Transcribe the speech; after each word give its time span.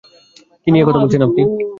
কী 0.61 0.69
নিয়ে 0.71 0.85
কথা 0.87 0.99
বলছেন 1.01 1.21
আপনি? 1.27 1.41